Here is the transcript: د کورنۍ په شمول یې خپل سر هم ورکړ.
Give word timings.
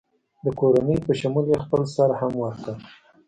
د 0.43 0.45
کورنۍ 0.59 0.97
په 1.05 1.11
شمول 1.19 1.45
یې 1.51 1.57
خپل 1.65 1.81
سر 1.95 2.09
هم 2.19 2.33
ورکړ. 2.43 2.75